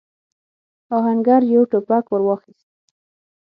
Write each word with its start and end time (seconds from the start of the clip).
آهنګر 0.97 1.41
يو 1.53 1.61
ټوپک 1.71 2.05
ور 2.09 2.21
واخيست. 2.25 2.67